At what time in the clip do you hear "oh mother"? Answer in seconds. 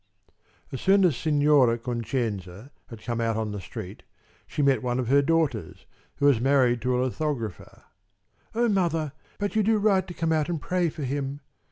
8.55-9.11